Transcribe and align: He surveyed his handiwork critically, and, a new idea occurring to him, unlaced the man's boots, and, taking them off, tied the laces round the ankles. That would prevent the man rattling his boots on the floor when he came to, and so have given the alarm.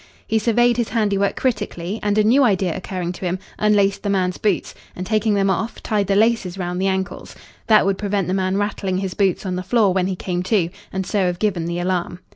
He 0.25 0.39
surveyed 0.39 0.77
his 0.77 0.89
handiwork 0.89 1.35
critically, 1.35 1.99
and, 2.01 2.17
a 2.17 2.23
new 2.23 2.43
idea 2.43 2.75
occurring 2.75 3.11
to 3.11 3.21
him, 3.25 3.37
unlaced 3.59 4.01
the 4.01 4.09
man's 4.09 4.39
boots, 4.39 4.73
and, 4.95 5.05
taking 5.05 5.35
them 5.35 5.47
off, 5.51 5.83
tied 5.83 6.07
the 6.07 6.15
laces 6.15 6.57
round 6.57 6.81
the 6.81 6.87
ankles. 6.87 7.35
That 7.67 7.85
would 7.85 7.99
prevent 7.99 8.27
the 8.27 8.33
man 8.33 8.57
rattling 8.57 8.97
his 8.97 9.13
boots 9.13 9.45
on 9.45 9.57
the 9.57 9.61
floor 9.61 9.93
when 9.93 10.07
he 10.07 10.15
came 10.15 10.41
to, 10.41 10.71
and 10.91 11.05
so 11.05 11.27
have 11.27 11.37
given 11.37 11.65
the 11.65 11.77
alarm. 11.77 12.17